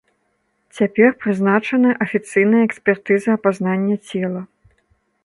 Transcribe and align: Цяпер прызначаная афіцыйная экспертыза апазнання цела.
Цяпер 0.77 1.09
прызначаная 1.25 1.91
афіцыйная 2.05 2.63
экспертыза 2.69 3.29
апазнання 3.39 3.95
цела. 4.09 4.41